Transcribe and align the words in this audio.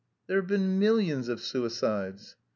"There 0.25 0.37
have 0.37 0.47
been 0.47 0.79
millions 0.79 1.29
of 1.29 1.41
suicides." 1.41 2.35